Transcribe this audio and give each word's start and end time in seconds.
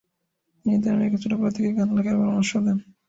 তিনি 0.59 0.77
তাঁর 0.83 0.95
মেয়েকে 0.99 1.17
ছোটবেলা 1.23 1.51
থেকেই 1.55 1.75
গান 1.77 1.89
লেখার 1.95 2.17
পরামর্শ 2.19 2.51
দেন। 2.65 2.77